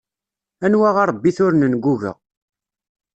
Anwa 0.65 0.89
arebit 1.01 1.37
ur 1.45 1.53
nenguga. 1.55 2.11